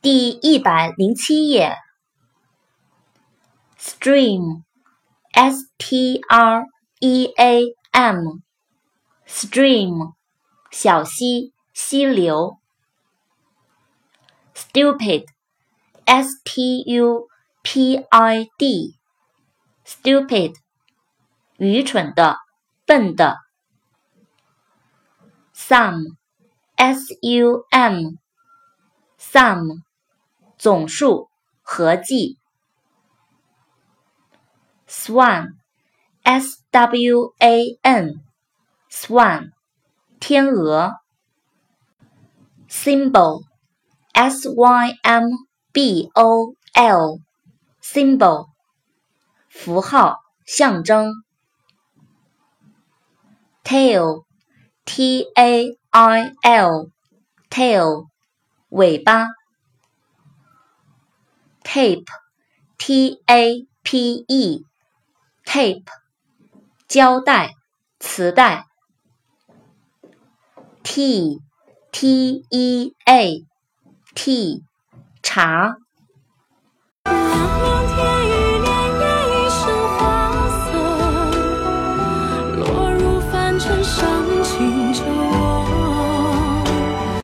[0.00, 1.74] 第一百零七页
[3.80, 6.66] ，stream，s t r
[7.00, 10.12] e a m，stream，
[10.70, 12.58] 小溪、溪流。
[14.54, 17.26] stupid，s t u
[17.64, 20.54] p i d，stupid，
[21.56, 22.38] 愚蠢的、
[22.86, 23.36] 笨的。
[25.52, 29.87] sum，s u m，sum。
[30.58, 31.30] 总数，
[31.62, 32.36] 合计。
[34.88, 35.54] Swan,
[36.24, 38.22] S-W-A-N,
[38.90, 39.52] Swan,
[40.18, 40.94] 天鹅。
[42.68, 43.42] Symbol,
[44.12, 44.48] S-Y-M-B-O-L,
[47.80, 48.48] Symbol,
[49.48, 51.12] 符号，象征。
[53.64, 54.24] Tail,
[54.84, 56.90] T-A-I-L,
[57.48, 58.06] Tail,
[58.70, 59.28] 尾巴。
[61.78, 62.08] tape,
[62.76, 64.64] t a p e,
[65.46, 65.86] tape,
[66.88, 67.54] 胶带、
[68.00, 68.64] 磁带。
[70.82, 71.38] t,
[71.92, 73.44] t e a,
[74.12, 74.64] t,
[75.22, 75.76] 茶。